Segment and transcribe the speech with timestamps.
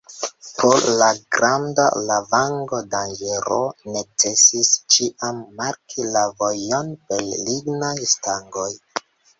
[0.53, 0.69] Pro
[1.01, 3.59] la granda lavango-danĝero
[3.99, 8.71] necesis ĉiam marki la vojon per lignaj stangoj.